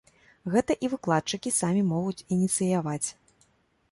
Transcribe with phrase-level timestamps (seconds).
[0.53, 3.07] Гэта і выкладчыкі самі могуць ініцыяваць.